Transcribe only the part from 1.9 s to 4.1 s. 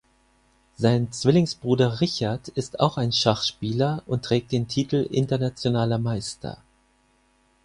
Richard ist auch ein Schachspieler